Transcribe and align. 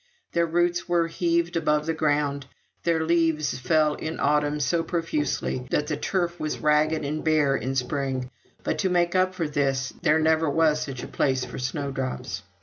Their 0.31 0.47
roots 0.47 0.89
were 0.89 1.05
heaved 1.09 1.55
above 1.55 1.85
ground; 1.95 2.47
their 2.81 3.03
leaves 3.05 3.59
fell 3.59 3.93
in 3.93 4.19
autumn 4.19 4.59
so 4.59 4.81
profusely 4.83 5.67
that 5.69 5.85
the 5.85 5.95
turf 5.95 6.39
was 6.39 6.57
ragged 6.57 7.05
and 7.05 7.23
bare 7.23 7.55
in 7.55 7.75
spring; 7.75 8.31
but, 8.63 8.79
to 8.79 8.89
make 8.89 9.13
up 9.13 9.35
for 9.35 9.47
this, 9.47 9.93
there 10.01 10.17
never 10.17 10.49
was 10.49 10.81
such 10.81 11.03
a 11.03 11.07
place 11.07 11.45
for 11.45 11.59
snowdrops. 11.59 12.41